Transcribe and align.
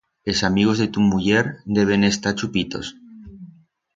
Es 0.25 0.43
amigos 0.43 0.79
de 0.79 0.87
tu 0.87 0.99
muller 1.09 1.51
deben 1.77 2.03
estar 2.09 2.33
chupitos. 2.39 2.93